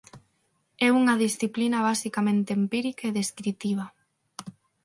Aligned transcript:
É 0.85 0.89
unha 0.99 1.15
disciplina 1.25 1.85
basicamente 1.89 2.51
empírica 2.59 3.03
e 3.07 3.15
descritiva. 3.19 3.85